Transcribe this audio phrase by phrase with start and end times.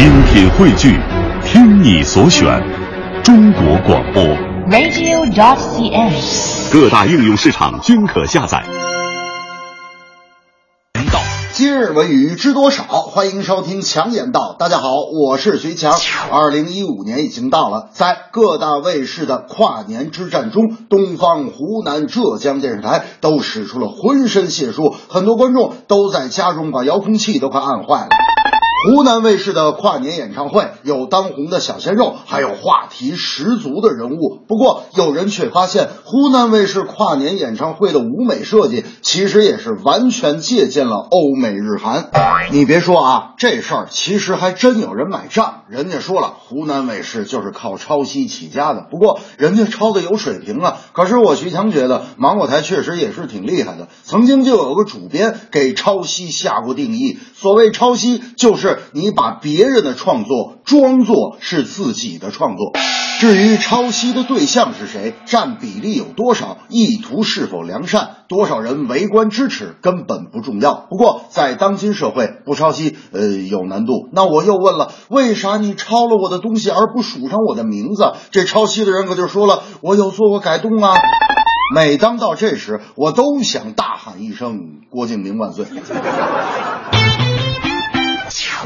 [0.00, 0.98] 精品汇聚，
[1.44, 2.58] 听你所选，
[3.22, 4.22] 中国广播。
[4.70, 6.72] radio.cn。
[6.72, 8.64] 各大应用市场均可下载。
[11.52, 12.84] 今日文娱知多少？
[12.84, 14.56] 欢迎收听强言道。
[14.58, 14.88] 大家好，
[15.22, 15.92] 我是徐强。
[16.32, 28.08] 二零一五年已经到了，在各大卫视的跨年之战中，东方、湖南、浙江电视台都使出了浑身解数，很多观众都在家中把遥控器都快按坏了。
[28.82, 34.40] 湖南卫视的跨年演唱会有当红的小鲜肉，还有话题十足的人物。
[34.48, 42.08] 不过，有人却发现，湖南卫视跨年演唱会的舞美设计其实也是完全借鉴了欧美日韩。
[42.52, 45.64] 你别说啊，这事儿其实还真有人买账。
[45.68, 48.86] 人家说了，湖南卫视就是靠抄袭起家的。
[48.90, 50.78] 不过，人家抄的有水平啊。
[50.94, 53.88] 可是我徐强觉得，芒果台确实也是挺厉害的。
[54.04, 58.69] 曾经就有个主编给抄袭下过定义，所谓抄袭就是。
[58.92, 62.72] 你把别人的创作装作是自己的创作，
[63.20, 70.86] 至于抄袭的对象是谁，占比例有多少，意图是否良善，多少人围观支持，根本不重要。
[70.88, 74.08] 不过在当今社会，不抄袭呃有难度。
[74.12, 78.12] 那我又问了，为啥你抄了我的东西而不署上我的名字？
[78.30, 80.94] 这抄袭的人可就说了，我有做过改动啊。
[81.72, 85.66] 每当到这时，我都想大喊一声“郭敬明万岁”。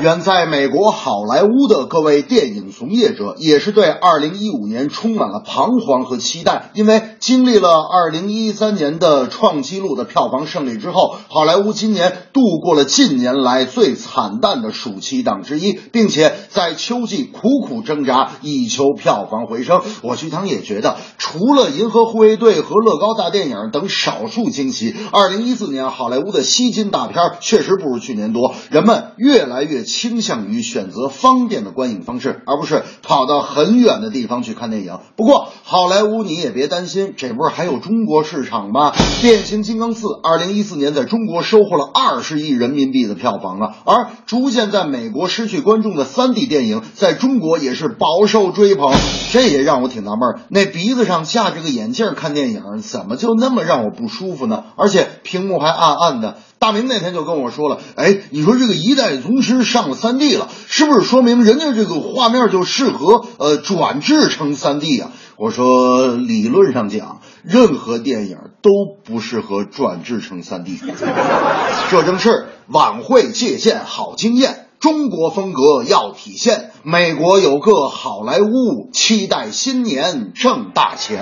[0.00, 19.80] 远在美国好莱坞的各位电影从业者，也是对2015年充满了彷徨和期待，因为经历了2013年的创纪录的票房胜利之后，好莱坞今年度过了近年来最惨淡的暑期档之一，并且在秋季苦苦挣扎，以求票房回升。
[20.02, 34.98] 我徐汤也觉得，除了《银河护卫队》和乐高大电影等少数惊喜，2014年好莱坞的吸金大片确实不如去年多，人们越来越倾向于选择方便的观影方式，而不是跑到很远的地方去看电影。
[35.16, 38.90] 不过，好莱坞你也别担心，这不是还有中国市场吗？
[39.22, 48.92] 《变形金刚四》二零一四年在中国收获了二十亿人民币的票房啊，而逐渐在美国失去观众的三 D 电影，在中国也是饱受追捧。
[49.32, 54.64] 这也让我挺纳闷，那鼻子上架着个眼镜看电影，怎么就那么让我不舒服呢？
[54.76, 56.38] 而且屏幕还暗暗的。
[56.64, 65.10] 大明那天就跟我说了，哎，你说这个一代宗师上了三 D 了，是不是说明人家这个画面就适合呃转制成三 D 啊？
[65.36, 68.70] 我说理论上讲，任何电影都
[69.04, 70.80] 不适合转制成三 D。
[71.90, 76.70] 这正是晚会借鉴好经验，中国风格要体现。
[76.82, 81.18] 美国有个好莱坞，期待新年挣大钱。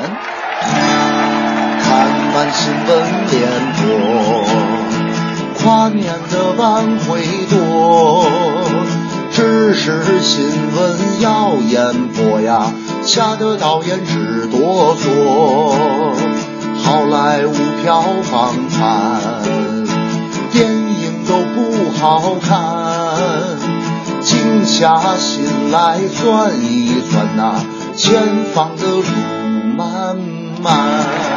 [1.80, 2.86] 看完新闻
[3.28, 3.61] 联播。
[5.94, 8.26] 年的晚会多，
[9.32, 10.44] 只是新
[10.75, 12.72] 闻要演播呀，
[13.04, 15.08] 吓得导演直哆嗦。
[16.82, 19.20] 好莱坞票房惨，
[20.53, 22.60] 电影都不好看，
[24.20, 27.54] 静下心来算一算呐、
[27.97, 29.03] 前方的路
[29.76, 30.16] 漫
[30.62, 31.31] 漫。